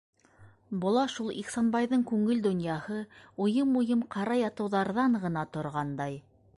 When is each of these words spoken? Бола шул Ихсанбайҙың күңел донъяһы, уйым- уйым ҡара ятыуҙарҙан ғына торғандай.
Бола 0.85 1.03
шул 1.15 1.29
Ихсанбайҙың 1.41 2.05
күңел 2.13 2.41
донъяһы, 2.47 2.99
уйым- 3.47 3.79
уйым 3.83 4.05
ҡара 4.17 4.43
ятыуҙарҙан 4.43 5.25
ғына 5.29 5.49
торғандай. 5.57 6.23